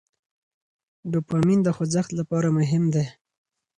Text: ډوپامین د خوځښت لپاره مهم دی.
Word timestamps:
ډوپامین 1.11 1.59
د 1.63 1.67
خوځښت 1.75 2.11
لپاره 2.19 2.47
مهم 2.57 2.83
دی. 2.93 3.05